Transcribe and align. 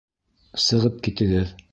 Сығып 0.63 0.97
китегеҙ! 1.09 1.53